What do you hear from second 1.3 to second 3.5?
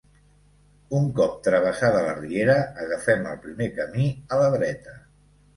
travessada la riera, agafem el